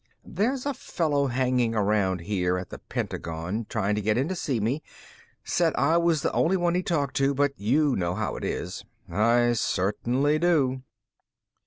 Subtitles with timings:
[0.25, 4.35] "There's a fellow hanging around out here at the Pentagon, trying to get in to
[4.35, 4.81] see me.
[5.43, 8.83] Said I was the only one he'd talk to, but you know how it is."
[9.07, 10.81] "I certainly do."